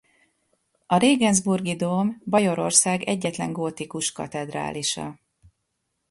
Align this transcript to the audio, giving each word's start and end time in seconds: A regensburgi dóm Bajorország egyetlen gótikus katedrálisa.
A 0.85 0.97
regensburgi 0.97 1.75
dóm 1.75 2.21
Bajorország 2.25 3.03
egyetlen 3.03 3.51
gótikus 3.51 4.11
katedrálisa. 4.11 5.19